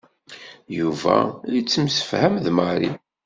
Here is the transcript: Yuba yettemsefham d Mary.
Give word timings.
Yuba 0.77 1.17
yettemsefham 1.53 2.33
d 2.45 2.47
Mary. 2.57 2.91